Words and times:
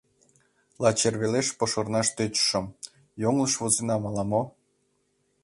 Лач 0.81 0.99
эр 1.07 1.15
велеш 1.21 1.47
пошырнаш 1.57 2.07
тӧчышым: 2.15 2.65
йоҥылыш 3.21 3.53
возынам 3.61 4.03
ала-мо? 4.09 4.41